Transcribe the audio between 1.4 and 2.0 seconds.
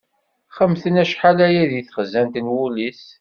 aya deg